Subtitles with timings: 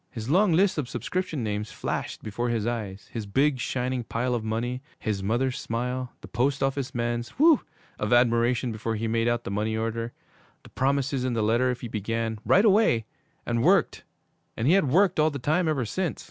[0.09, 4.43] _His long list of subscription names flashed before his eyes, his big, shining pile of
[4.43, 7.61] money, his mother's smile, the post office man's 'whew!'
[7.99, 10.11] of admiration before he made out the money order,
[10.63, 13.05] the promises in the letter if he began 'right away'
[13.45, 14.03] and worked
[14.57, 16.19] and he had worked all the time ever since!